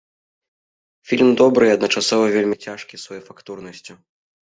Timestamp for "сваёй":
3.07-3.23